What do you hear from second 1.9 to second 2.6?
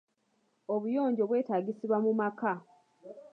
mu maka.